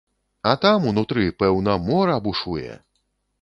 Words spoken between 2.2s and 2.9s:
бушуе!